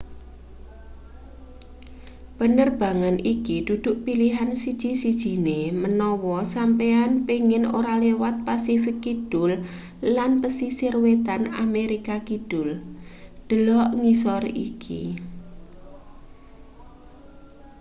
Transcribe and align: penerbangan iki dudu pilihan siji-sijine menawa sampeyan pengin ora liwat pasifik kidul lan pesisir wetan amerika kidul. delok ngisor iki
penerbangan 2.41 3.15
iki 3.33 3.57
dudu 3.67 3.91
pilihan 4.05 4.49
siji-sijine 4.61 5.59
menawa 5.81 6.39
sampeyan 6.53 7.11
pengin 7.29 7.63
ora 7.77 7.93
liwat 8.03 8.35
pasifik 8.47 8.97
kidul 9.05 9.51
lan 10.15 10.31
pesisir 10.41 10.93
wetan 11.03 11.41
amerika 11.65 12.15
kidul. 12.27 12.69
delok 13.49 13.87
ngisor 14.01 14.43
iki 14.67 15.01